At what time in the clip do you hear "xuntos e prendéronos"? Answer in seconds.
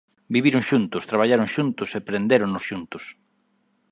1.55-2.63